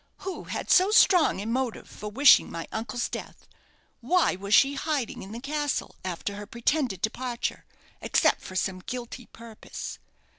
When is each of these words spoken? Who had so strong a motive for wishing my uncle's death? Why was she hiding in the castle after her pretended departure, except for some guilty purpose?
Who 0.21 0.45
had 0.45 0.71
so 0.71 0.89
strong 0.89 1.39
a 1.39 1.45
motive 1.45 1.87
for 1.87 2.09
wishing 2.09 2.49
my 2.49 2.67
uncle's 2.71 3.07
death? 3.07 3.47
Why 3.99 4.35
was 4.35 4.55
she 4.55 4.73
hiding 4.73 5.21
in 5.21 5.31
the 5.31 5.39
castle 5.39 5.95
after 6.03 6.37
her 6.37 6.47
pretended 6.47 7.03
departure, 7.03 7.65
except 8.01 8.41
for 8.41 8.55
some 8.55 8.79
guilty 8.79 9.27
purpose? 9.27 9.99